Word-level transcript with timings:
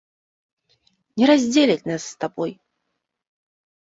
Не 1.19 1.27
раздзеляць 1.29 1.87
нас 1.91 2.05
з 2.11 2.23
табой! 2.25 2.51